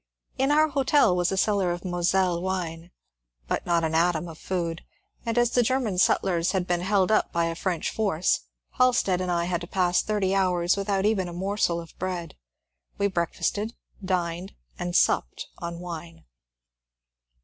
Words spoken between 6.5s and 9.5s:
had been held up by a French force, Halstead and I